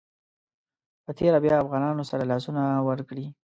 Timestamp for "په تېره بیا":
1.03-1.55